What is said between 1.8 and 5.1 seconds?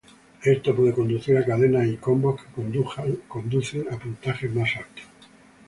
y combos, que conducen a puntajes más altos.